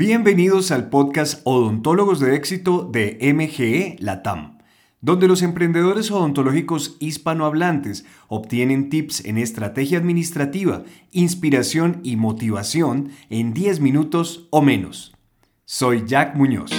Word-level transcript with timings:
Bienvenidos 0.00 0.70
al 0.70 0.88
podcast 0.88 1.42
Odontólogos 1.44 2.20
de 2.20 2.34
Éxito 2.34 2.88
de 2.90 3.18
MGE 3.34 3.96
Latam, 3.98 4.56
donde 5.02 5.28
los 5.28 5.42
emprendedores 5.42 6.10
odontológicos 6.10 6.96
hispanohablantes 7.00 8.06
obtienen 8.26 8.88
tips 8.88 9.26
en 9.26 9.36
estrategia 9.36 9.98
administrativa, 9.98 10.84
inspiración 11.12 12.00
y 12.02 12.16
motivación 12.16 13.10
en 13.28 13.52
10 13.52 13.80
minutos 13.80 14.48
o 14.48 14.62
menos. 14.62 15.14
Soy 15.66 16.04
Jack 16.06 16.34
Muñoz. 16.34 16.70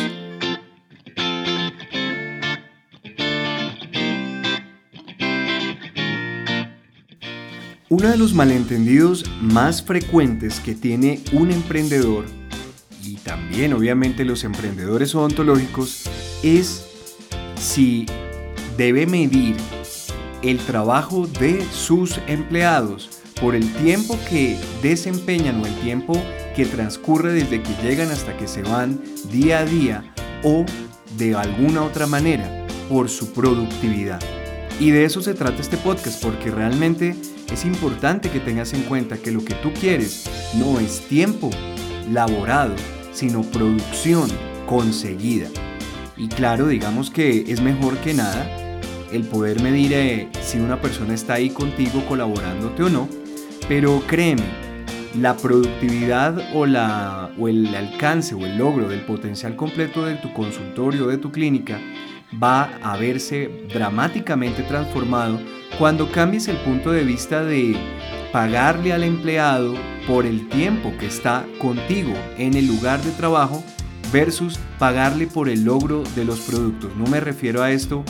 Uno 7.88 8.10
de 8.10 8.18
los 8.18 8.34
malentendidos 8.34 9.26
más 9.40 9.84
frecuentes 9.84 10.60
que 10.60 10.74
tiene 10.74 11.20
un 11.34 11.52
emprendedor 11.52 12.41
y 13.04 13.16
también 13.16 13.74
obviamente 13.74 14.26
los 14.26 14.44
emprendedores 14.44 15.16
odontológicos 15.16 16.04
es 16.44 16.86
si 17.60 18.06
debe 18.78 19.06
medir 19.06 19.56
el 20.42 20.58
trabajo 20.60 21.28
de 21.28 21.66
sus 21.72 22.20
empleados 22.28 23.22
por 23.40 23.56
el 23.56 23.68
tiempo 23.76 24.18
que 24.30 24.58
desempeñan 24.82 25.62
o 25.62 25.66
el 25.66 25.76
tiempo 25.82 26.14
que 26.56 26.66
transcurre 26.66 27.34
desde 27.34 27.62
que 27.62 27.74
llegan 27.82 28.10
hasta 28.10 28.38
que 28.38 28.48
se 28.48 28.62
van 28.62 29.02
día 29.32 29.60
a 29.60 29.66
día 29.66 30.14
o 30.44 30.66
de 31.18 31.36
alguna 31.36 31.84
otra 31.84 32.08
manera 32.08 32.66
por 32.90 33.10
su 33.10 33.32
productividad. 33.32 34.20
Y 34.80 34.90
de 34.92 35.06
eso 35.06 35.22
se 35.22 35.34
trata 35.34 35.62
este 35.62 35.78
podcast 35.78 36.22
porque 36.24 36.50
realmente 36.50 37.16
es 37.52 37.66
importante 37.66 38.30
que 38.30 38.40
tengas 38.40 38.74
en 38.74 38.84
cuenta 38.84 39.18
que 39.18 39.32
lo 39.32 39.44
que 39.44 39.54
tú 39.56 39.72
quieres 39.74 40.30
no 40.56 40.80
es 40.80 41.08
tiempo 41.08 41.52
laborado, 42.10 42.76
sino 43.12 43.42
producción 43.44 44.30
conseguida. 44.66 45.48
Y 46.18 46.28
claro, 46.28 46.68
digamos 46.68 47.10
que 47.10 47.52
es 47.52 47.62
mejor 47.62 47.98
que 47.98 48.14
nada 48.14 48.48
el 49.12 49.24
poder 49.24 49.62
medir 49.62 49.94
eh, 49.94 50.30
si 50.42 50.60
una 50.60 50.80
persona 50.82 51.14
está 51.14 51.34
ahí 51.34 51.50
contigo 51.50 52.04
colaborándote 52.08 52.84
o 52.84 52.90
no, 52.90 53.10
pero 53.68 54.02
créeme, 54.08 54.44
la 55.20 55.36
productividad 55.36 56.42
o, 56.54 56.66
la, 56.66 57.32
o 57.38 57.48
el 57.48 57.74
alcance 57.76 58.36
o 58.36 58.46
el 58.46 58.58
logro 58.58 58.88
del 58.88 59.02
potencial 59.02 59.56
completo 59.56 60.06
de 60.06 60.16
tu 60.16 60.32
consultorio 60.34 61.06
o 61.06 61.08
de 61.10 61.18
tu 61.18 61.32
clínica 61.32 61.80
va 62.42 62.78
a 62.82 62.96
verse 62.98 63.68
dramáticamente 63.74 64.64
transformado 64.64 65.40
cuando 65.78 66.12
cambies 66.12 66.48
el 66.48 66.58
punto 66.58 66.92
de 66.92 67.04
vista 67.04 67.44
de 67.44 67.76
pagarle 68.32 68.94
al 68.94 69.04
empleado 69.04 69.76
por 70.08 70.26
el 70.26 70.48
tiempo 70.48 70.94
que 71.00 71.08
está 71.08 71.46
contigo 71.60 72.14
en 72.38 72.56
el 72.56 72.68
lugar 72.68 73.02
de 73.02 73.12
trabajo 73.12 73.64
versus 74.12 74.60
pagarle 74.80 75.28
por 75.28 75.50
el 75.50 75.64
logro 75.64 76.04
de 76.16 76.26
los 76.26 76.40
productos. 76.42 76.96
No 76.96 77.06
me 77.08 77.20
refiero 77.20 77.62
a 77.62 77.72
esto 77.72 78.04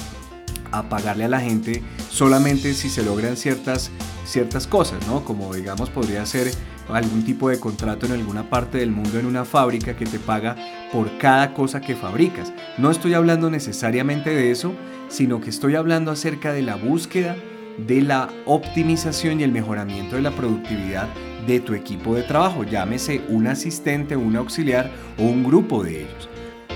a 0.72 0.88
pagarle 0.88 1.26
a 1.26 1.30
la 1.30 1.42
gente 1.42 1.84
solamente 2.10 2.74
si 2.74 2.90
se 2.90 3.04
logran 3.04 3.36
ciertas, 3.36 3.92
ciertas 4.26 4.68
cosas, 4.68 5.06
¿no? 5.08 5.26
Como 5.26 5.54
digamos 5.54 5.90
podría 5.90 6.26
ser 6.26 6.52
algún 6.90 7.24
tipo 7.24 7.50
de 7.50 7.60
contrato 7.60 8.06
en 8.06 8.14
alguna 8.14 8.50
parte 8.50 8.78
del 8.78 8.92
mundo 8.92 9.20
en 9.20 9.26
una 9.26 9.46
fábrica 9.46 9.96
que 9.96 10.06
te 10.06 10.20
paga 10.20 10.56
por 10.92 11.18
cada 11.18 11.54
cosa 11.54 11.82
que 11.82 11.96
fabricas. 11.96 12.54
No 12.78 12.92
estoy 12.92 13.14
hablando 13.14 13.50
necesariamente 13.50 14.30
de 14.30 14.52
eso, 14.52 14.74
sino 15.10 15.42
que 15.42 15.50
estoy 15.50 15.76
hablando 15.76 16.12
acerca 16.12 16.54
de 16.54 16.62
la 16.62 16.76
búsqueda 16.76 17.36
de 17.78 18.02
la 18.02 18.30
optimización 18.46 19.40
y 19.40 19.44
el 19.44 19.52
mejoramiento 19.52 20.16
de 20.16 20.22
la 20.22 20.32
productividad 20.32 21.08
de 21.48 21.60
tu 21.60 21.74
equipo 21.74 22.16
de 22.16 22.24
trabajo, 22.24 22.64
llámese 22.64 23.22
un 23.30 23.48
asistente, 23.48 24.16
un 24.16 24.36
auxiliar 24.36 24.92
o 25.18 25.24
un 25.24 25.44
grupo 25.44 25.84
de 25.84 26.02
ellos. 26.02 26.30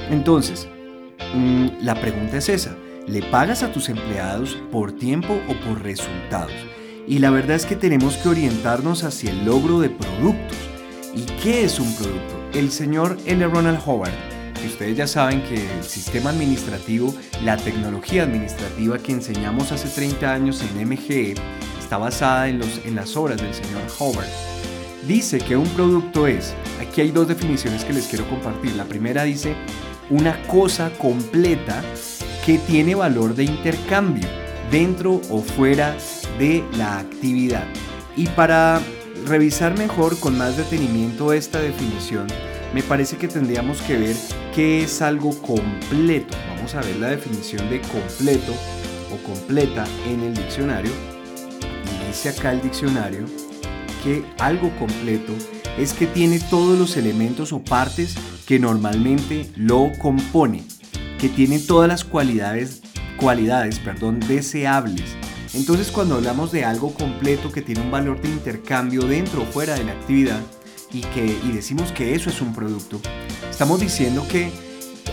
Entonces, 0.09 0.67
mm, 1.33 1.67
la 1.81 1.95
pregunta 1.95 2.37
es 2.37 2.49
esa, 2.49 2.75
¿le 3.07 3.21
pagas 3.23 3.63
a 3.63 3.71
tus 3.71 3.89
empleados 3.89 4.57
por 4.71 4.91
tiempo 4.91 5.39
o 5.47 5.53
por 5.65 5.83
resultados? 5.83 6.53
Y 7.07 7.19
la 7.19 7.29
verdad 7.29 7.55
es 7.55 7.65
que 7.65 7.75
tenemos 7.75 8.17
que 8.17 8.29
orientarnos 8.29 9.03
hacia 9.03 9.31
el 9.31 9.45
logro 9.45 9.79
de 9.79 9.89
productos. 9.89 10.57
¿Y 11.13 11.21
qué 11.43 11.63
es 11.63 11.79
un 11.79 11.93
producto? 11.95 12.49
El 12.53 12.71
señor 12.71 13.17
L. 13.25 13.45
Ronald 13.47 13.79
Howard 13.85 14.34
ustedes 14.65 14.97
ya 14.97 15.07
saben 15.07 15.41
que 15.43 15.55
el 15.55 15.83
sistema 15.83 16.29
administrativo, 16.29 17.13
la 17.43 17.57
tecnología 17.57 18.23
administrativa 18.23 18.97
que 18.97 19.11
enseñamos 19.11 19.71
hace 19.71 19.87
30 19.89 20.33
años 20.33 20.61
en 20.61 20.87
MGE 20.87 21.35
está 21.79 21.97
basada 21.97 22.47
en, 22.47 22.59
los, 22.59 22.81
en 22.85 22.95
las 22.95 23.15
obras 23.15 23.41
del 23.41 23.53
señor 23.53 23.81
Howard. 23.99 24.27
Dice 25.07 25.37
que 25.37 25.55
un 25.55 25.67
producto 25.69 26.25
es, 26.25 26.53
aquí 26.81 27.01
hay 27.01 27.11
dos 27.11 27.27
definiciones 27.27 27.85
que 27.85 27.93
les 27.93 28.07
quiero 28.07 28.27
compartir. 28.27 28.73
La 28.75 28.85
primera 28.85 29.23
dice, 29.23 29.55
una 30.09 30.41
cosa 30.47 30.89
completa 30.97 31.83
que 32.45 32.57
tiene 32.57 32.95
valor 32.95 33.35
de 33.35 33.43
intercambio 33.43 34.27
dentro 34.71 35.21
o 35.29 35.41
fuera 35.41 35.95
de 36.39 36.63
la 36.77 36.99
actividad. 36.99 37.65
Y 38.15 38.27
para 38.29 38.81
revisar 39.25 39.77
mejor 39.77 40.19
con 40.19 40.37
más 40.37 40.57
detenimiento 40.57 41.33
esta 41.33 41.59
definición, 41.59 42.27
me 42.73 42.83
parece 42.83 43.17
que 43.17 43.27
tendríamos 43.27 43.81
que 43.81 43.97
ver 43.97 44.15
qué 44.55 44.83
es 44.83 45.01
algo 45.01 45.37
completo. 45.41 46.33
Vamos 46.55 46.75
a 46.75 46.81
ver 46.81 46.95
la 46.95 47.09
definición 47.09 47.69
de 47.69 47.81
completo 47.81 48.53
o 49.13 49.17
completa 49.27 49.85
en 50.07 50.21
el 50.21 50.33
diccionario. 50.33 50.91
Dice 52.07 52.29
acá 52.29 52.53
el 52.53 52.61
diccionario 52.61 53.25
que 54.01 54.23
algo 54.39 54.71
completo 54.79 55.33
es 55.77 55.91
que 55.91 56.07
tiene 56.07 56.39
todos 56.39 56.79
los 56.79 56.95
elementos 56.95 57.51
o 57.51 57.61
partes 57.61 58.15
que 58.47 58.57
normalmente 58.57 59.51
lo 59.57 59.91
componen, 60.01 60.65
que 61.19 61.27
tiene 61.27 61.59
todas 61.59 61.89
las 61.89 62.05
cualidades, 62.05 62.81
cualidades 63.17 63.79
perdón, 63.79 64.21
deseables. 64.21 65.17
Entonces 65.53 65.91
cuando 65.91 66.15
hablamos 66.15 66.53
de 66.53 66.63
algo 66.63 66.93
completo 66.93 67.51
que 67.51 67.61
tiene 67.61 67.81
un 67.81 67.91
valor 67.91 68.21
de 68.21 68.29
intercambio 68.29 69.01
dentro 69.01 69.41
o 69.41 69.45
fuera 69.45 69.75
de 69.75 69.83
la 69.83 69.91
actividad, 69.91 70.39
y, 70.95 71.01
que, 71.01 71.25
y 71.25 71.51
decimos 71.51 71.91
que 71.91 72.15
eso 72.15 72.29
es 72.29 72.39
un 72.41 72.53
producto, 72.53 73.01
estamos 73.49 73.81
diciendo 73.81 74.25
que 74.29 74.49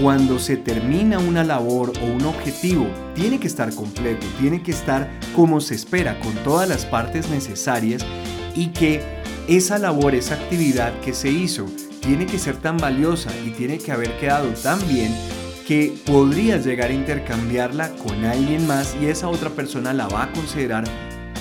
cuando 0.00 0.38
se 0.38 0.56
termina 0.56 1.18
una 1.18 1.42
labor 1.42 1.92
o 2.00 2.06
un 2.06 2.24
objetivo, 2.24 2.86
tiene 3.14 3.40
que 3.40 3.48
estar 3.48 3.74
completo, 3.74 4.24
tiene 4.40 4.62
que 4.62 4.70
estar 4.70 5.10
como 5.34 5.60
se 5.60 5.74
espera, 5.74 6.20
con 6.20 6.32
todas 6.44 6.68
las 6.68 6.86
partes 6.86 7.28
necesarias 7.30 8.06
y 8.54 8.68
que 8.68 9.02
esa 9.48 9.76
labor, 9.78 10.14
esa 10.14 10.34
actividad 10.34 10.98
que 11.00 11.12
se 11.12 11.30
hizo, 11.30 11.66
tiene 12.00 12.26
que 12.26 12.38
ser 12.38 12.56
tan 12.56 12.76
valiosa 12.76 13.30
y 13.44 13.50
tiene 13.50 13.78
que 13.78 13.90
haber 13.90 14.16
quedado 14.18 14.48
tan 14.50 14.78
bien 14.88 15.12
que 15.66 15.94
podrías 16.06 16.64
llegar 16.64 16.90
a 16.90 16.94
intercambiarla 16.94 17.90
con 17.96 18.24
alguien 18.24 18.66
más 18.66 18.96
y 19.00 19.06
esa 19.06 19.28
otra 19.28 19.50
persona 19.50 19.92
la 19.92 20.06
va 20.06 20.24
a 20.24 20.32
considerar 20.32 20.84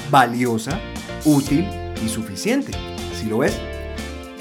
valiosa, 0.10 0.80
útil 1.26 1.68
y 2.04 2.10
suficiente. 2.10 2.72
¿Si 3.20 3.28
lo 3.28 3.40
ves? 3.40 3.71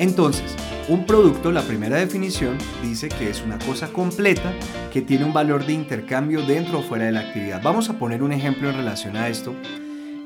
Entonces, 0.01 0.57
un 0.89 1.05
producto, 1.05 1.53
la 1.53 1.61
primera 1.61 1.99
definición, 1.99 2.57
dice 2.83 3.11
que 3.11 3.29
es 3.29 3.43
una 3.43 3.59
cosa 3.59 3.93
completa 3.93 4.51
que 4.91 5.03
tiene 5.03 5.27
un 5.27 5.35
valor 5.35 5.67
de 5.67 5.75
intercambio 5.75 6.41
dentro 6.41 6.79
o 6.79 6.83
fuera 6.83 7.05
de 7.05 7.13
la 7.13 7.21
actividad. 7.21 7.61
Vamos 7.63 7.91
a 7.91 7.99
poner 7.99 8.23
un 8.23 8.33
ejemplo 8.33 8.71
en 8.71 8.77
relación 8.77 9.15
a 9.19 9.29
esto 9.29 9.55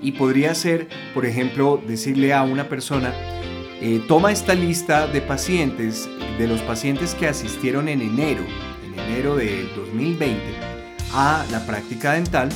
y 0.00 0.12
podría 0.12 0.54
ser, 0.54 0.86
por 1.12 1.26
ejemplo, 1.26 1.82
decirle 1.84 2.32
a 2.32 2.44
una 2.44 2.68
persona, 2.68 3.12
eh, 3.80 4.00
toma 4.06 4.30
esta 4.30 4.54
lista 4.54 5.08
de 5.08 5.20
pacientes, 5.20 6.08
de 6.38 6.46
los 6.46 6.60
pacientes 6.60 7.16
que 7.16 7.26
asistieron 7.26 7.88
en 7.88 8.00
enero, 8.00 8.44
en 8.86 8.96
enero 8.96 9.34
del 9.34 9.74
2020, 9.74 10.40
a 11.12 11.44
la 11.50 11.66
práctica 11.66 12.12
dental 12.12 12.48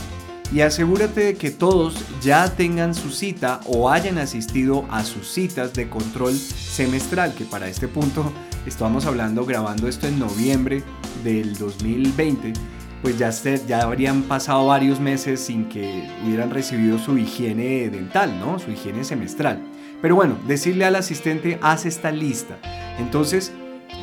y 0.52 0.60
asegúrate 0.60 1.24
de 1.24 1.34
que 1.34 1.50
todos 1.50 1.94
ya 2.22 2.54
tengan 2.54 2.94
su 2.94 3.10
cita 3.10 3.60
o 3.66 3.90
hayan 3.90 4.18
asistido 4.18 4.86
a 4.90 5.04
sus 5.04 5.28
citas 5.28 5.74
de 5.74 5.88
control 5.88 6.34
semestral, 6.34 7.34
que 7.34 7.44
para 7.44 7.68
este 7.68 7.86
punto 7.86 8.32
estamos 8.66 9.04
hablando 9.06 9.44
grabando 9.44 9.88
esto 9.88 10.06
en 10.06 10.18
noviembre 10.18 10.82
del 11.22 11.56
2020, 11.56 12.54
pues 13.02 13.18
ya, 13.18 13.30
ya 13.66 13.82
habrían 13.82 14.22
pasado 14.22 14.66
varios 14.66 15.00
meses 15.00 15.40
sin 15.40 15.68
que 15.68 16.08
hubieran 16.24 16.50
recibido 16.50 16.98
su 16.98 17.18
higiene 17.18 17.90
dental, 17.90 18.38
¿no? 18.40 18.58
Su 18.58 18.70
higiene 18.70 19.04
semestral. 19.04 19.60
Pero 20.00 20.14
bueno, 20.14 20.38
decirle 20.46 20.84
al 20.84 20.96
asistente, 20.96 21.58
haz 21.60 21.84
esta 21.84 22.10
lista. 22.10 22.58
Entonces, 22.98 23.52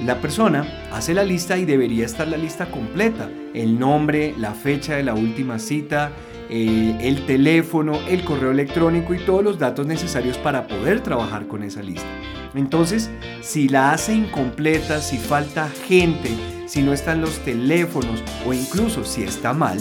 la 0.03 0.19
persona 0.19 0.65
hace 0.91 1.13
la 1.13 1.23
lista 1.23 1.57
y 1.57 1.65
debería 1.65 2.05
estar 2.05 2.27
la 2.27 2.37
lista 2.37 2.69
completa. 2.69 3.29
El 3.53 3.79
nombre, 3.79 4.33
la 4.37 4.53
fecha 4.53 4.95
de 4.95 5.03
la 5.03 5.13
última 5.13 5.57
cita, 5.57 6.11
eh, 6.49 6.97
el 7.01 7.25
teléfono, 7.25 7.99
el 8.07 8.23
correo 8.23 8.51
electrónico 8.51 9.13
y 9.13 9.19
todos 9.19 9.43
los 9.43 9.59
datos 9.59 9.87
necesarios 9.87 10.37
para 10.37 10.67
poder 10.67 11.01
trabajar 11.01 11.47
con 11.47 11.63
esa 11.63 11.81
lista. 11.81 12.07
Entonces, 12.53 13.09
si 13.41 13.67
la 13.67 13.91
hace 13.91 14.13
incompleta, 14.13 15.01
si 15.01 15.17
falta 15.17 15.69
gente, 15.87 16.29
si 16.67 16.81
no 16.81 16.93
están 16.93 17.21
los 17.21 17.39
teléfonos 17.39 18.23
o 18.45 18.53
incluso 18.53 19.03
si 19.03 19.23
está 19.23 19.53
mal, 19.53 19.77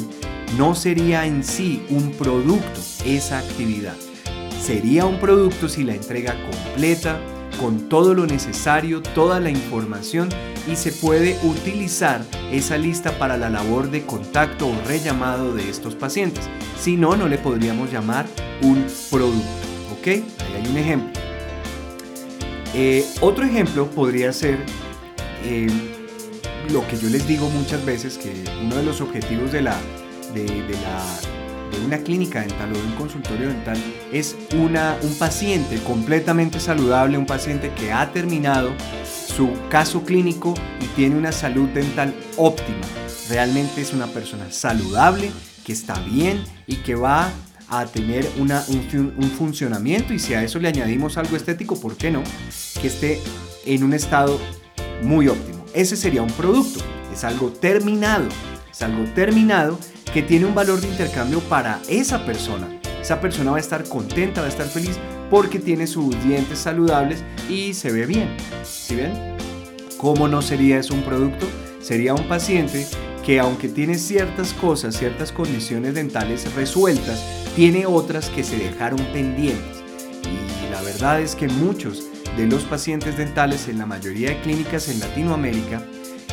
no 0.59 0.75
sería 0.75 1.27
en 1.27 1.45
sí 1.45 1.85
un 1.91 2.13
producto 2.13 2.81
esa 3.05 3.39
actividad. 3.39 3.97
Sería 4.61 5.05
un 5.05 5.19
producto 5.19 5.69
si 5.69 5.85
la 5.85 5.95
entrega 5.95 6.35
completa, 6.51 7.21
con 7.59 7.89
todo 7.89 8.15
lo 8.15 8.27
necesario, 8.27 9.03
toda 9.03 9.41
la 9.41 9.51
información 9.51 10.29
y 10.67 10.77
se 10.77 10.93
puede 10.93 11.39
utilizar 11.43 12.25
esa 12.51 12.79
lista 12.79 13.19
para 13.19 13.37
la 13.37 13.51
labor 13.51 13.91
de 13.91 14.05
contacto 14.05 14.69
o 14.69 14.75
rellamado 14.87 15.55
de 15.55 15.69
estos 15.69 15.95
pacientes. 15.95 16.49
Si 16.81 16.97
no, 16.97 17.17
no 17.17 17.29
le 17.29 17.39
podríamos 17.39 17.93
llamar 17.93 18.27
un 18.63 18.87
producto. 19.11 19.49
¿Ok? 19.99 20.07
Ahí 20.07 20.25
hay 20.57 20.67
un 20.71 20.77
ejemplo. 20.77 21.21
Eh, 22.75 23.05
otro 23.21 23.45
ejemplo 23.45 23.87
podría 23.87 24.33
ser 24.33 24.59
eh, 25.45 25.69
lo 26.71 26.87
que 26.89 26.99
yo 26.99 27.09
les 27.09 27.27
digo 27.27 27.49
muchas 27.51 27.85
veces, 27.85 28.19
que 28.19 28.33
uno 28.63 28.77
de 28.77 28.83
los 28.83 29.01
objetivos 29.01 29.53
de 29.53 29.63
la, 29.63 29.77
de, 30.35 30.47
la, 30.83 31.05
de 31.75 31.87
una 31.87 31.99
clínica 31.99 32.41
dental 32.41 32.73
o 32.73 32.77
de 32.77 32.83
un 32.83 32.95
consultorio 32.95 33.49
dental 33.49 33.77
es 34.13 34.37
una, 34.55 34.97
un 35.03 35.15
paciente 35.17 35.79
completamente 35.85 36.61
saludable, 36.61 37.19
un 37.19 37.27
paciente 37.27 37.73
que 37.79 37.93
ha 37.93 38.13
terminado 38.13 38.73
su 39.05 39.51
caso 39.69 40.05
clínico 40.05 40.55
y 40.81 40.87
tiene 40.97 41.17
una 41.17 41.33
salud 41.33 41.69
dental 41.71 42.15
óptima. 42.37 42.81
Realmente 43.29 43.81
es 43.81 43.93
una 43.93 44.07
persona 44.07 44.51
saludable, 44.51 45.31
que 45.65 45.73
está 45.73 45.99
bien 46.01 46.45
y 46.67 46.77
que 46.77 46.95
va 46.95 47.31
a 47.69 47.87
tener 47.87 48.29
una, 48.39 48.63
un, 48.69 49.15
un, 49.17 49.31
funcionamiento 49.31 50.13
y 50.13 50.19
si 50.19 50.35
a 50.35 50.45
eso 50.45 50.59
le 50.59 50.69
añadimos 50.69 51.17
algo 51.17 51.37
estético, 51.37 51.81
¿por 51.81 51.97
qué 51.97 52.11
no? 52.11 52.23
Que 52.81 52.89
esté 52.89 53.21
en 53.65 53.83
un 53.83 53.95
estado 53.95 54.39
muy 55.03 55.29
óptimo. 55.29 55.65
Ese 55.73 55.97
sería 55.97 56.23
un 56.23 56.31
producto, 56.31 56.81
es 57.13 57.25
algo 57.25 57.49
terminado, 57.51 58.29
es 58.71 58.83
algo 58.83 59.05
terminado 59.15 59.79
que 60.15 60.23
tiene 60.23 60.47
un 60.47 60.55
valor 60.55 60.81
de 60.81 60.87
intercambio 60.87 61.41
para 61.41 61.83
esa 61.89 62.25
persona. 62.25 62.69
Esa 63.03 63.21
persona 63.21 63.51
va 63.51 63.57
a 63.57 63.61
estar 63.61 63.83
contenta, 63.83 64.43
va 64.43 64.47
a 64.47 64.51
estar 64.51 64.69
feliz 64.69 64.97
porque 65.29 65.59
tiene 65.59 65.89
sus 65.89 66.15
dientes 66.23 66.61
saludables 66.61 67.25
y 67.51 67.75
se 67.75 67.91
ve 67.91 68.07
bien. 68.07 68.29
¿Sí 68.63 68.95
ven? 68.95 69.13
¿Cómo 69.99 70.29
no 70.29 70.41
sería 70.41 70.79
eso 70.79 70.95
un 70.95 71.03
producto? 71.03 71.49
Sería 71.81 72.15
un 72.15 72.29
paciente 72.29 72.87
que 73.27 73.41
aunque 73.41 73.69
tiene 73.69 73.99
ciertas 73.99 74.53
cosas, 74.53 74.97
ciertas 74.97 75.33
condiciones 75.33 75.95
dentales 75.95 76.55
resueltas, 76.55 77.21
tiene 77.57 77.85
otras 77.85 78.31
que 78.31 78.45
se 78.45 78.57
dejaron 78.57 79.01
pendientes. 79.13 79.83
Y 80.23 80.71
la 80.71 80.81
verdad 80.83 81.21
es 81.21 81.35
que 81.35 81.49
muchos 81.49 82.05
de 82.37 82.47
los 82.47 82.63
pacientes 82.63 83.17
dentales 83.17 83.67
en 83.67 83.79
la 83.79 83.87
mayoría 83.87 84.29
de 84.29 84.41
clínicas 84.43 84.89
en 84.89 85.01
Latinoamérica, 85.01 85.83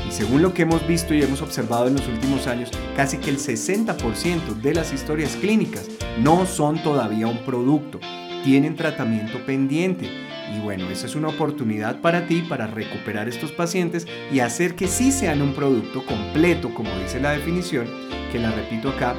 y 0.08 0.12
según 0.12 0.42
lo 0.42 0.54
que 0.54 0.64
hemos 0.64 0.86
visto 0.88 1.14
y 1.14 1.22
hemos 1.22 1.42
observado 1.42 1.88
en 1.88 1.96
los 1.96 2.08
últimos 2.08 2.48
años, 2.48 2.72
casi 2.96 3.18
que 3.18 3.30
el 3.30 3.38
60% 3.38 4.56
de 4.62 4.74
las 4.74 4.94
historias 4.94 5.36
clínicas 5.36 5.88
no 6.20 6.46
son 6.46 6.82
todavía 6.82 7.28
un 7.28 7.44
producto, 7.46 8.00
tienen 8.44 8.76
tratamiento 8.76 9.46
pendiente. 9.46 10.10
Y 10.56 10.60
bueno, 10.60 10.90
esa 10.90 11.06
es 11.06 11.16
una 11.16 11.30
oportunidad 11.30 12.02
para 12.02 12.28
ti 12.28 12.42
para 12.42 12.68
recuperar 12.68 13.30
estos 13.30 13.52
pacientes 13.52 14.06
y 14.32 14.40
hacer 14.40 14.76
que 14.76 14.88
sí 14.88 15.12
sean 15.12 15.42
un 15.42 15.54
producto 15.54 16.06
completo, 16.06 16.74
como 16.74 16.90
dice 17.00 17.22
la 17.22 17.32
definición, 17.32 17.88
que 18.32 18.40
la 18.40 18.52
repito 18.52 18.90
acá, 18.90 19.16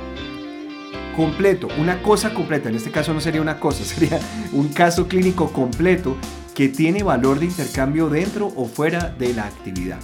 completo, 1.16 1.68
una 1.78 2.02
cosa 2.02 2.34
completa, 2.34 2.68
en 2.68 2.74
este 2.74 2.90
caso 2.90 3.14
no 3.14 3.20
sería 3.20 3.40
una 3.40 3.58
cosa, 3.60 3.84
sería 3.84 4.20
un 4.52 4.68
caso 4.68 5.08
clínico 5.08 5.52
completo 5.52 6.16
que 6.54 6.68
tiene 6.68 7.02
valor 7.02 7.38
de 7.38 7.46
intercambio 7.46 8.08
dentro 8.08 8.52
o 8.56 8.66
fuera 8.66 9.14
de 9.18 9.32
la 9.32 9.46
actividad. 9.46 10.00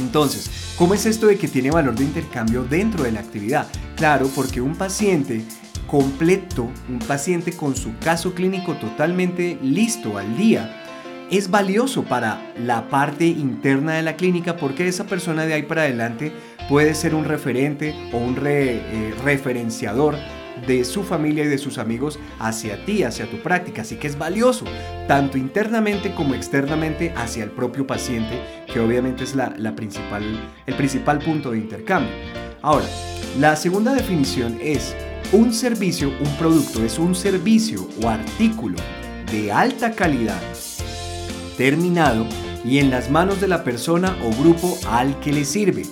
Entonces, 0.00 0.50
¿cómo 0.76 0.94
es 0.94 1.06
esto 1.06 1.26
de 1.26 1.38
que 1.38 1.48
tiene 1.48 1.70
valor 1.70 1.94
de 1.94 2.04
intercambio 2.04 2.64
dentro 2.64 3.04
de 3.04 3.12
la 3.12 3.20
actividad? 3.20 3.66
Claro, 3.96 4.28
porque 4.34 4.60
un 4.60 4.74
paciente 4.74 5.44
completo, 5.86 6.68
un 6.88 6.98
paciente 7.00 7.52
con 7.52 7.76
su 7.76 7.96
caso 7.98 8.34
clínico 8.34 8.74
totalmente 8.74 9.58
listo 9.62 10.18
al 10.18 10.36
día, 10.36 10.76
es 11.30 11.50
valioso 11.50 12.02
para 12.02 12.52
la 12.58 12.88
parte 12.88 13.26
interna 13.26 13.94
de 13.94 14.02
la 14.02 14.16
clínica 14.16 14.56
porque 14.56 14.88
esa 14.88 15.06
persona 15.06 15.46
de 15.46 15.54
ahí 15.54 15.62
para 15.62 15.82
adelante 15.82 16.32
puede 16.68 16.94
ser 16.94 17.14
un 17.14 17.24
referente 17.24 17.94
o 18.12 18.18
un 18.18 18.36
eh, 18.44 19.14
referenciador 19.22 20.16
de 20.66 20.84
su 20.84 21.02
familia 21.02 21.44
y 21.44 21.48
de 21.48 21.58
sus 21.58 21.78
amigos 21.78 22.18
hacia 22.38 22.84
ti, 22.84 23.02
hacia 23.02 23.30
tu 23.30 23.38
práctica. 23.38 23.82
Así 23.82 23.96
que 23.96 24.06
es 24.06 24.18
valioso, 24.18 24.64
tanto 25.08 25.38
internamente 25.38 26.14
como 26.14 26.34
externamente 26.34 27.12
hacia 27.16 27.44
el 27.44 27.50
propio 27.50 27.86
paciente, 27.86 28.40
que 28.72 28.80
obviamente 28.80 29.24
es 29.24 29.34
la, 29.34 29.54
principal, 29.74 30.22
el 30.66 30.74
principal 30.74 31.18
punto 31.18 31.50
de 31.50 31.58
intercambio. 31.58 32.12
Ahora, 32.62 32.86
la 33.38 33.56
segunda 33.56 33.94
definición 33.94 34.58
es 34.60 34.94
un 35.32 35.52
servicio, 35.52 36.08
un 36.08 36.36
producto, 36.36 36.84
es 36.84 36.98
un 36.98 37.14
servicio 37.14 37.88
o 38.02 38.08
artículo 38.08 38.76
de 39.30 39.52
alta 39.52 39.92
calidad, 39.92 40.40
terminado 41.56 42.26
y 42.64 42.78
en 42.78 42.90
las 42.90 43.10
manos 43.10 43.40
de 43.40 43.48
la 43.48 43.64
persona 43.64 44.16
o 44.22 44.30
grupo 44.42 44.76
al 44.90 45.18
que 45.20 45.32
le 45.32 45.44
sirve, 45.44 45.84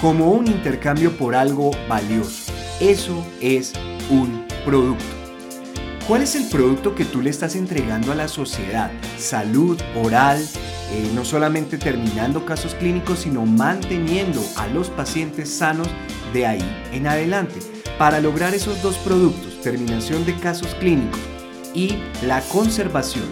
como 0.00 0.32
un 0.32 0.46
intercambio 0.46 1.16
por 1.16 1.34
algo 1.34 1.70
valioso. 1.88 2.52
Eso 2.80 3.24
es 3.40 3.72
un 4.12 4.44
producto. 4.64 5.04
¿Cuál 6.06 6.22
es 6.22 6.34
el 6.34 6.48
producto 6.48 6.94
que 6.94 7.04
tú 7.04 7.22
le 7.22 7.30
estás 7.30 7.54
entregando 7.56 8.12
a 8.12 8.14
la 8.14 8.28
sociedad? 8.28 8.90
Salud 9.18 9.80
oral, 9.94 10.38
eh, 10.90 11.10
no 11.14 11.24
solamente 11.24 11.78
terminando 11.78 12.44
casos 12.44 12.74
clínicos, 12.74 13.20
sino 13.20 13.46
manteniendo 13.46 14.44
a 14.56 14.66
los 14.66 14.90
pacientes 14.90 15.48
sanos 15.48 15.88
de 16.32 16.46
ahí 16.46 16.88
en 16.92 17.06
adelante. 17.06 17.60
Para 17.98 18.20
lograr 18.20 18.52
esos 18.52 18.82
dos 18.82 18.96
productos, 18.98 19.60
terminación 19.62 20.26
de 20.26 20.36
casos 20.36 20.74
clínicos 20.74 21.20
y 21.72 21.96
la 22.26 22.40
conservación 22.40 23.24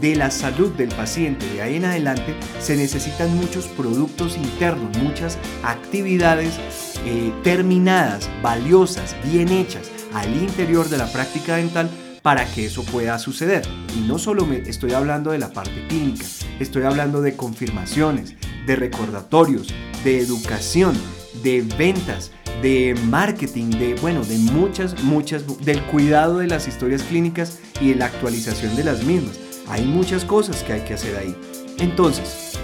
de 0.00 0.16
la 0.16 0.30
salud 0.30 0.72
del 0.72 0.90
paciente 0.90 1.48
de 1.54 1.62
ahí 1.62 1.76
en 1.76 1.86
adelante, 1.86 2.34
se 2.60 2.76
necesitan 2.76 3.34
muchos 3.36 3.66
productos 3.68 4.36
internos, 4.36 4.94
muchas 4.98 5.38
actividades 5.62 6.58
eh, 7.06 7.32
terminadas, 7.42 8.28
valiosas, 8.42 9.16
bien 9.24 9.48
hechas 9.48 9.95
al 10.16 10.34
interior 10.34 10.88
de 10.88 10.96
la 10.96 11.12
práctica 11.12 11.56
dental 11.56 11.90
para 12.22 12.46
que 12.46 12.64
eso 12.64 12.82
pueda 12.84 13.18
suceder. 13.18 13.62
Y 13.96 14.00
no 14.00 14.18
solo 14.18 14.46
me 14.46 14.56
estoy 14.56 14.92
hablando 14.92 15.30
de 15.30 15.38
la 15.38 15.52
parte 15.52 15.86
clínica, 15.88 16.24
estoy 16.58 16.84
hablando 16.84 17.20
de 17.20 17.36
confirmaciones, 17.36 18.34
de 18.66 18.76
recordatorios, 18.76 19.68
de 20.04 20.18
educación, 20.18 20.96
de 21.42 21.62
ventas, 21.78 22.32
de 22.62 22.98
marketing, 23.04 23.70
de 23.70 23.94
bueno, 23.96 24.24
de 24.24 24.38
muchas, 24.38 25.02
muchas, 25.04 25.44
del 25.64 25.82
cuidado 25.82 26.38
de 26.38 26.46
las 26.46 26.66
historias 26.66 27.02
clínicas 27.02 27.58
y 27.80 27.90
de 27.90 27.96
la 27.96 28.06
actualización 28.06 28.74
de 28.74 28.84
las 28.84 29.04
mismas. 29.04 29.38
Hay 29.68 29.84
muchas 29.84 30.24
cosas 30.24 30.62
que 30.62 30.72
hay 30.72 30.80
que 30.80 30.94
hacer 30.94 31.14
ahí. 31.16 31.36
Entonces, 31.78 32.58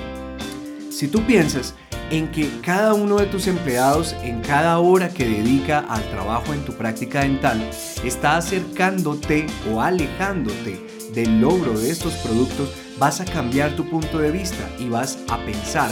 si 0.90 1.06
tú 1.06 1.22
piensas 1.26 1.74
en 2.12 2.30
que 2.30 2.46
cada 2.60 2.92
uno 2.92 3.16
de 3.16 3.26
tus 3.26 3.46
empleados 3.46 4.14
en 4.22 4.42
cada 4.42 4.78
hora 4.78 5.08
que 5.08 5.26
dedica 5.26 5.78
al 5.88 6.02
trabajo 6.10 6.52
en 6.52 6.62
tu 6.62 6.74
práctica 6.74 7.22
dental 7.22 7.58
está 8.04 8.36
acercándote 8.36 9.46
o 9.72 9.80
alejándote 9.80 10.78
del 11.14 11.40
logro 11.40 11.78
de 11.78 11.90
estos 11.90 12.12
productos, 12.16 12.70
vas 12.98 13.22
a 13.22 13.24
cambiar 13.24 13.74
tu 13.76 13.88
punto 13.88 14.18
de 14.18 14.30
vista 14.30 14.68
y 14.78 14.90
vas 14.90 15.18
a 15.28 15.38
pensar, 15.38 15.90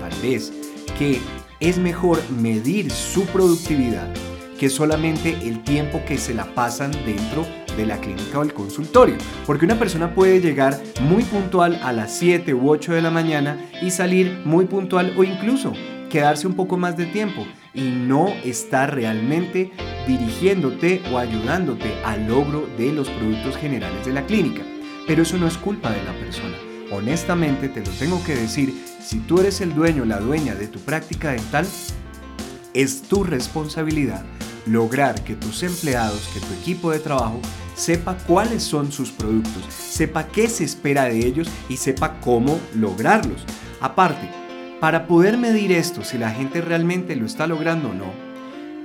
tal 0.00 0.20
vez, 0.20 0.52
que 0.98 1.20
es 1.60 1.78
mejor 1.78 2.20
medir 2.30 2.90
su 2.90 3.24
productividad 3.26 4.08
que 4.58 4.68
solamente 4.68 5.30
el 5.48 5.62
tiempo 5.62 6.02
que 6.04 6.18
se 6.18 6.34
la 6.34 6.52
pasan 6.52 6.90
dentro 7.06 7.46
de 7.76 7.86
la 7.86 7.98
clínica 7.98 8.38
o 8.38 8.42
el 8.42 8.54
consultorio. 8.54 9.16
Porque 9.46 9.64
una 9.64 9.78
persona 9.78 10.14
puede 10.14 10.40
llegar 10.40 10.80
muy 11.00 11.22
puntual 11.24 11.80
a 11.82 11.92
las 11.92 12.16
7 12.18 12.54
u 12.54 12.70
8 12.70 12.92
de 12.92 13.02
la 13.02 13.10
mañana 13.10 13.58
y 13.82 13.90
salir 13.90 14.40
muy 14.44 14.66
puntual 14.66 15.14
o 15.16 15.24
incluso 15.24 15.72
quedarse 16.08 16.46
un 16.46 16.54
poco 16.54 16.76
más 16.76 16.96
de 16.96 17.06
tiempo 17.06 17.46
y 17.72 17.82
no 17.82 18.28
estar 18.44 18.94
realmente 18.94 19.72
dirigiéndote 20.06 21.02
o 21.12 21.18
ayudándote 21.18 21.94
al 22.04 22.26
logro 22.26 22.68
de 22.76 22.92
los 22.92 23.08
productos 23.08 23.56
generales 23.56 24.04
de 24.04 24.12
la 24.12 24.26
clínica. 24.26 24.62
Pero 25.06 25.22
eso 25.22 25.38
no 25.38 25.46
es 25.46 25.56
culpa 25.56 25.90
de 25.90 26.02
la 26.02 26.12
persona. 26.12 26.56
Honestamente 26.92 27.68
te 27.68 27.80
lo 27.80 27.90
tengo 27.92 28.22
que 28.24 28.34
decir, 28.34 28.74
si 29.00 29.20
tú 29.20 29.40
eres 29.40 29.60
el 29.60 29.74
dueño 29.74 30.02
o 30.02 30.06
la 30.06 30.18
dueña 30.18 30.54
de 30.54 30.66
tu 30.66 30.80
práctica 30.80 31.30
dental, 31.30 31.66
es 32.74 33.02
tu 33.02 33.24
responsabilidad 33.24 34.24
lograr 34.70 35.22
que 35.24 35.34
tus 35.34 35.62
empleados, 35.62 36.28
que 36.32 36.40
tu 36.40 36.52
equipo 36.54 36.92
de 36.92 37.00
trabajo 37.00 37.40
sepa 37.74 38.16
cuáles 38.26 38.62
son 38.62 38.92
sus 38.92 39.10
productos, 39.10 39.64
sepa 39.68 40.28
qué 40.28 40.48
se 40.48 40.64
espera 40.64 41.04
de 41.04 41.26
ellos 41.26 41.48
y 41.68 41.76
sepa 41.76 42.20
cómo 42.20 42.60
lograrlos. 42.74 43.44
Aparte, 43.80 44.28
para 44.80 45.06
poder 45.06 45.36
medir 45.36 45.72
esto, 45.72 46.04
si 46.04 46.18
la 46.18 46.30
gente 46.30 46.60
realmente 46.60 47.16
lo 47.16 47.26
está 47.26 47.46
logrando 47.46 47.90
o 47.90 47.94
no, 47.94 48.30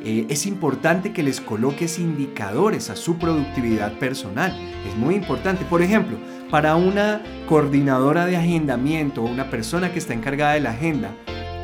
eh, 0.03 0.25
es 0.29 0.45
importante 0.45 1.13
que 1.13 1.23
les 1.23 1.39
coloques 1.39 1.99
indicadores 1.99 2.89
a 2.89 2.95
su 2.95 3.17
productividad 3.17 3.93
personal. 3.93 4.55
Es 4.87 4.95
muy 4.95 5.15
importante. 5.15 5.65
Por 5.65 5.81
ejemplo, 5.81 6.17
para 6.51 6.75
una 6.75 7.21
coordinadora 7.47 8.25
de 8.25 8.37
agendamiento 8.37 9.23
o 9.23 9.25
una 9.25 9.49
persona 9.49 9.91
que 9.91 9.99
está 9.99 10.13
encargada 10.13 10.53
de 10.53 10.59
la 10.59 10.71
agenda, 10.71 11.11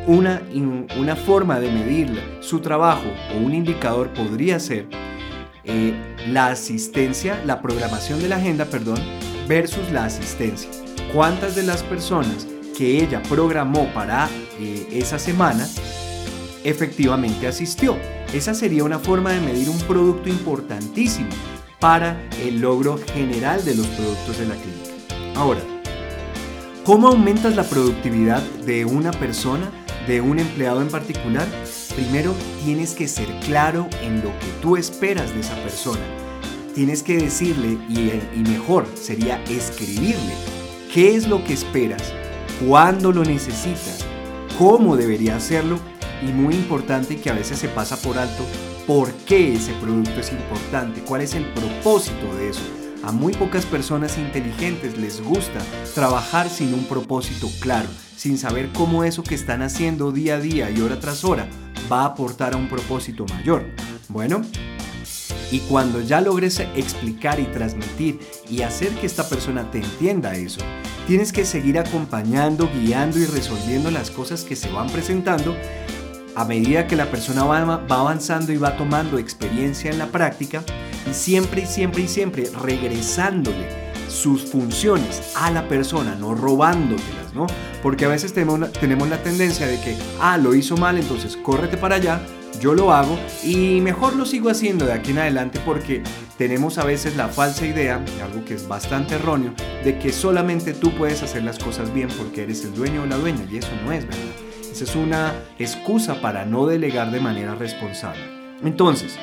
una, 0.07 0.41
una 0.97 1.15
forma 1.15 1.59
de 1.59 1.71
medir 1.71 2.21
su 2.41 2.59
trabajo 2.59 3.07
o 3.35 3.37
un 3.37 3.53
indicador 3.53 4.09
podría 4.09 4.59
ser 4.59 4.87
eh, 5.63 5.93
la 6.27 6.47
asistencia, 6.47 7.41
la 7.45 7.61
programación 7.61 8.21
de 8.21 8.29
la 8.29 8.37
agenda, 8.37 8.65
perdón, 8.65 8.99
versus 9.47 9.91
la 9.91 10.05
asistencia. 10.05 10.69
cuántas 11.13 11.55
de 11.55 11.63
las 11.63 11.83
personas 11.83 12.47
que 12.77 13.03
ella 13.03 13.21
programó 13.23 13.85
para 13.93 14.29
eh, 14.59 14.87
esa 14.93 15.19
semana 15.19 15.67
efectivamente 16.63 17.47
asistió. 17.47 17.97
Esa 18.33 18.53
sería 18.53 18.83
una 18.83 18.99
forma 18.99 19.31
de 19.31 19.41
medir 19.41 19.69
un 19.69 19.79
producto 19.79 20.29
importantísimo 20.29 21.29
para 21.79 22.21
el 22.39 22.61
logro 22.61 22.99
general 23.13 23.65
de 23.65 23.75
los 23.75 23.87
productos 23.87 24.37
de 24.37 24.47
la 24.47 24.55
clínica. 24.55 25.35
Ahora, 25.35 25.61
¿cómo 26.85 27.09
aumentas 27.09 27.55
la 27.55 27.63
productividad 27.63 28.41
de 28.65 28.85
una 28.85 29.11
persona, 29.11 29.69
de 30.07 30.21
un 30.21 30.39
empleado 30.39 30.81
en 30.81 30.89
particular? 30.89 31.47
Primero, 31.95 32.33
tienes 32.63 32.93
que 32.93 33.07
ser 33.07 33.27
claro 33.41 33.87
en 34.01 34.17
lo 34.17 34.29
que 34.39 34.47
tú 34.61 34.77
esperas 34.77 35.33
de 35.33 35.41
esa 35.41 35.55
persona. 35.63 36.01
Tienes 36.73 37.03
que 37.03 37.17
decirle, 37.17 37.77
y, 37.89 38.39
mejor 38.39 38.87
sería 38.95 39.43
escribirle, 39.45 40.33
qué 40.93 41.15
es 41.15 41.27
lo 41.27 41.43
que 41.43 41.53
esperas, 41.53 42.01
cuándo 42.65 43.11
lo 43.11 43.23
necesitas, 43.23 44.05
cómo 44.57 44.95
debería 44.95 45.35
hacerlo 45.35 45.79
y 46.21 46.31
muy 46.31 46.55
importante 46.55 47.19
que 47.19 47.29
a 47.29 47.33
veces 47.33 47.59
se 47.59 47.67
pasa 47.67 47.97
por 47.97 48.17
alto, 48.17 48.45
por 48.87 49.11
qué 49.25 49.53
ese 49.53 49.73
producto 49.73 50.19
es 50.19 50.31
importante, 50.31 51.01
cuál 51.01 51.21
es 51.21 51.33
el 51.33 51.45
propósito 51.45 52.33
de 52.35 52.49
eso. 52.49 52.61
A 53.03 53.11
muy 53.11 53.33
pocas 53.33 53.65
personas 53.65 54.17
inteligentes 54.17 54.97
les 54.97 55.21
gusta 55.21 55.59
trabajar 55.95 56.49
sin 56.49 56.73
un 56.73 56.85
propósito 56.85 57.49
claro, 57.59 57.89
sin 58.21 58.37
saber 58.37 58.69
cómo 58.71 59.03
eso 59.03 59.23
que 59.23 59.33
están 59.33 59.63
haciendo 59.63 60.11
día 60.11 60.35
a 60.35 60.39
día 60.39 60.69
y 60.69 60.79
hora 60.79 60.99
tras 60.99 61.25
hora 61.25 61.47
va 61.91 62.03
a 62.03 62.05
aportar 62.05 62.53
a 62.53 62.57
un 62.57 62.69
propósito 62.69 63.25
mayor. 63.25 63.65
Bueno, 64.09 64.43
y 65.51 65.57
cuando 65.61 66.01
ya 66.01 66.21
logres 66.21 66.59
explicar 66.59 67.39
y 67.39 67.45
transmitir 67.45 68.19
y 68.47 68.61
hacer 68.61 68.89
que 68.89 69.07
esta 69.07 69.27
persona 69.27 69.71
te 69.71 69.79
entienda 69.79 70.35
eso, 70.35 70.61
tienes 71.07 71.33
que 71.33 71.45
seguir 71.45 71.79
acompañando, 71.79 72.69
guiando 72.71 73.17
y 73.17 73.25
resolviendo 73.25 73.89
las 73.89 74.11
cosas 74.11 74.43
que 74.43 74.55
se 74.55 74.69
van 74.69 74.87
presentando 74.91 75.57
a 76.35 76.45
medida 76.45 76.85
que 76.85 76.95
la 76.95 77.09
persona 77.09 77.43
va, 77.43 77.83
avanzando 77.89 78.53
y 78.53 78.57
va 78.57 78.77
tomando 78.77 79.17
experiencia 79.17 79.89
en 79.89 79.97
la 79.97 80.11
práctica 80.11 80.63
y 81.09 81.15
siempre 81.15 81.63
y 81.63 81.65
siempre 81.65 82.03
y 82.03 82.07
siempre 82.07 82.51
regresándole 82.61 83.80
sus 84.11 84.43
funciones 84.43 85.33
a 85.35 85.49
la 85.51 85.67
persona, 85.67 86.15
no 86.15 86.35
robándotelas, 86.35 87.33
¿no? 87.33 87.47
Porque 87.81 88.05
a 88.05 88.09
veces 88.09 88.33
tenemos, 88.33 88.59
la 88.59 89.23
tendencia 89.23 89.65
de 89.65 89.79
que, 89.81 89.97
ah, 90.19 90.37
lo 90.37 90.53
hizo 90.53 90.77
mal, 90.77 90.97
entonces 90.97 91.37
córrete 91.37 91.77
para 91.77 91.95
allá, 91.95 92.21
yo 92.59 92.73
lo 92.75 92.91
hago 92.93 93.17
y 93.43 93.81
mejor 93.81 94.15
lo 94.15 94.25
sigo 94.25 94.49
haciendo 94.49 94.85
de 94.85 94.93
aquí 94.93 95.11
en 95.11 95.19
adelante 95.19 95.59
porque 95.65 96.03
tenemos 96.37 96.77
a 96.77 96.83
veces 96.83 97.15
la 97.15 97.29
falsa 97.29 97.65
idea, 97.65 98.03
algo 98.23 98.45
que 98.45 98.53
es 98.53 98.67
bastante 98.67 99.15
erróneo, 99.15 99.53
de 99.83 99.97
que 99.97 100.11
solamente 100.11 100.73
tú 100.73 100.91
puedes 100.91 101.23
hacer 101.23 101.43
las 101.43 101.57
cosas 101.57 101.91
bien 101.93 102.09
porque 102.17 102.43
eres 102.43 102.63
el 102.65 102.75
dueño 102.75 103.03
o 103.03 103.05
la 103.05 103.17
dueña 103.17 103.45
y 103.49 103.57
eso 103.57 103.71
no 103.83 103.91
es 103.91 104.05
verdad. 104.05 104.35
Esa 104.71 104.83
es 104.83 104.95
una 104.95 105.33
excusa 105.57 106.21
para 106.21 106.45
no 106.45 106.65
delegar 106.65 107.11
de 107.11 107.19
manera 107.19 107.55
responsable. 107.55 108.21
Entonces, 108.63 109.17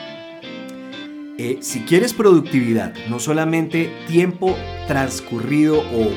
eh, 1.38 1.58
si 1.60 1.80
quieres 1.80 2.12
productividad, 2.12 2.94
no 3.08 3.20
solamente 3.20 3.92
tiempo 4.08 4.56
transcurrido 4.88 5.78
o 5.78 6.10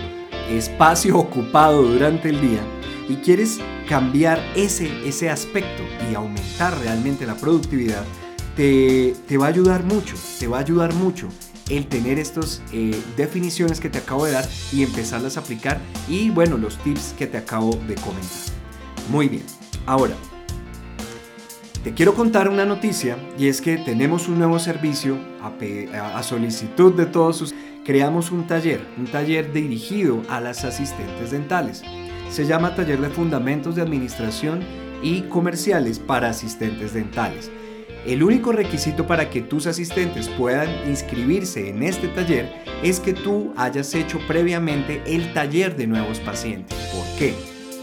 espacio 0.49 1.17
ocupado 1.19 1.83
durante 1.83 2.29
el 2.29 2.41
día, 2.41 2.61
y 3.07 3.17
quieres 3.17 3.59
cambiar 3.87 4.39
ese, 4.55 4.89
ese 5.07 5.29
aspecto 5.29 5.83
y 6.09 6.15
aumentar 6.15 6.77
realmente 6.79 7.25
la 7.25 7.35
productividad, 7.35 8.03
te, 8.55 9.13
va 9.37 9.45
a 9.45 9.49
ayudar 9.49 9.83
mucho, 9.83 10.15
te 10.39 10.47
va 10.47 10.57
a 10.57 10.61
ayudar 10.61 10.93
mucho 10.93 11.27
el 11.69 11.87
tener 11.87 12.19
estas 12.19 12.61
eh, 12.73 12.99
definiciones 13.15 13.79
que 13.79 13.89
te 13.89 13.99
acabo 13.99 14.25
de 14.25 14.31
dar 14.31 14.47
y 14.73 14.83
empezarlas 14.83 15.37
a 15.37 15.41
aplicar 15.41 15.79
y 16.07 16.29
bueno, 16.29 16.57
los 16.57 16.77
tips 16.79 17.13
que 17.17 17.27
te 17.27 17.37
acabo 17.37 17.71
de 17.87 17.95
comentar. 17.95 18.53
Muy 19.09 19.29
bien, 19.29 19.43
ahora, 19.85 20.15
te 21.83 21.93
quiero 21.93 22.13
contar 22.13 22.47
una 22.47 22.65
noticia 22.65 23.17
y 23.39 23.47
es 23.47 23.59
que 23.59 23.77
tenemos 23.77 24.27
un 24.27 24.37
nuevo 24.37 24.59
servicio 24.59 25.17
a, 25.41 26.23
solicitud 26.23 26.93
de 26.93 27.05
todos 27.05 27.37
sus... 27.37 27.55
Creamos 27.83 28.31
un 28.31 28.45
taller, 28.45 28.85
un 28.99 29.07
taller 29.07 29.51
dirigido 29.51 30.21
a 30.29 30.39
las 30.39 30.63
asistentes 30.63 31.31
dentales. 31.31 31.81
Se 32.29 32.45
llama 32.45 32.75
Taller 32.75 33.01
de 33.01 33.09
Fundamentos 33.09 33.75
de 33.75 33.81
Administración 33.81 34.59
y 35.01 35.21
Comerciales 35.23 35.97
para 35.97 36.29
Asistentes 36.29 36.93
Dentales. 36.93 37.51
El 38.05 38.21
único 38.21 38.51
requisito 38.51 39.07
para 39.07 39.31
que 39.31 39.41
tus 39.41 39.65
asistentes 39.65 40.29
puedan 40.29 40.69
inscribirse 40.87 41.69
en 41.69 41.81
este 41.81 42.07
taller 42.09 42.53
es 42.83 42.99
que 42.99 43.13
tú 43.13 43.51
hayas 43.57 43.93
hecho 43.95 44.19
previamente 44.27 45.01
el 45.07 45.33
taller 45.33 45.75
de 45.75 45.87
nuevos 45.87 46.19
pacientes. 46.19 46.77
¿Por 46.93 47.17
qué? 47.17 47.33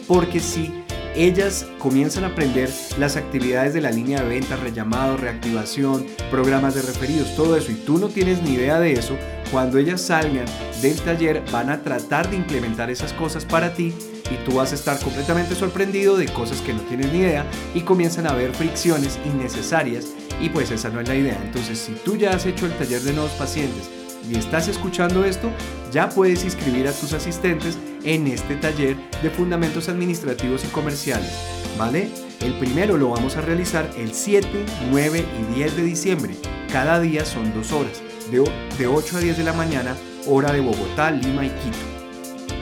Porque 0.06 0.38
si 0.38 0.84
ellas 1.18 1.66
comienzan 1.80 2.22
a 2.22 2.28
aprender 2.28 2.70
las 2.96 3.16
actividades 3.16 3.75
de 3.75 3.80
la 3.80 3.90
línea 3.90 4.22
de 4.22 4.28
venta, 4.28 4.54
rellamado, 4.54 5.16
reactivación, 5.16 6.06
programas 6.30 6.76
de 6.76 6.82
referidos, 6.82 7.34
todo 7.34 7.56
eso, 7.56 7.72
y 7.72 7.75
tú 7.75 7.98
no 7.98 8.08
tienes 8.08 8.40
ni 8.42 8.52
idea 8.52 8.78
de 8.78 8.92
eso, 8.92 9.16
cuando 9.50 9.78
ellas 9.78 10.00
salgan 10.00 10.44
del 10.80 11.00
taller 11.00 11.42
van 11.50 11.70
a 11.70 11.82
tratar 11.82 12.30
de 12.30 12.37
implementar 12.37 12.88
esas 12.88 13.12
cosas 13.12 13.44
para 13.44 13.75
ti 13.75 13.92
y 14.30 14.44
tú 14.44 14.56
vas 14.56 14.70
a 14.70 14.76
estar 14.76 15.00
completamente 15.00 15.56
sorprendido 15.56 16.16
de 16.16 16.26
cosas 16.26 16.60
que 16.60 16.72
no 16.72 16.82
tienes 16.82 17.12
ni 17.12 17.18
idea 17.18 17.44
y 17.75 17.80
comienzan 17.80 18.28
a 18.28 18.30
haber 18.30 18.52
fricciones 18.52 19.18
innecesarias 19.25 20.06
y 20.40 20.50
pues 20.50 20.70
esa 20.70 20.88
no 20.90 21.00
es 21.00 21.08
la 21.08 21.16
idea. 21.16 21.40
Entonces 21.42 21.78
si 21.78 21.92
tú 22.04 22.16
ya 22.16 22.30
has 22.30 22.46
hecho 22.46 22.66
el 22.66 22.72
taller 22.75 23.00
de 23.00 23.12
nuevos 23.12 23.32
pacientes 23.32 23.90
y 24.30 24.37
estás 24.37 24.68
escuchando 24.68 25.25
esto, 25.25 25.50
ya 25.90 26.08
puedes 26.10 26.44
inscribir 26.44 26.87
a 26.87 26.92
tus 26.92 27.12
asistentes 27.12 27.78
en 28.04 28.26
este 28.26 28.56
taller 28.56 28.96
de 29.22 29.30
fundamentos 29.30 29.88
administrativos 29.88 30.64
y 30.64 30.68
comerciales, 30.68 31.30
¿vale? 31.78 32.10
El 32.40 32.54
primero 32.54 32.96
lo 32.96 33.10
vamos 33.10 33.36
a 33.36 33.40
realizar 33.40 33.90
el 33.96 34.12
7, 34.12 34.48
9 34.90 35.24
y 35.40 35.54
10 35.54 35.76
de 35.76 35.82
diciembre. 35.82 36.34
Cada 36.72 37.00
día 37.00 37.24
son 37.24 37.52
dos 37.54 37.72
horas, 37.72 38.02
de, 38.30 38.44
de 38.78 38.86
8 38.86 39.16
a 39.16 39.20
10 39.20 39.38
de 39.38 39.44
la 39.44 39.52
mañana, 39.52 39.96
hora 40.26 40.52
de 40.52 40.60
Bogotá, 40.60 41.10
Lima 41.10 41.44
y 41.44 41.48
Quito. 41.48 41.76